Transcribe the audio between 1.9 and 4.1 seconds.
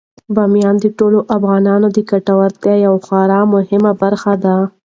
د ګټورتیا یوه خورا مهمه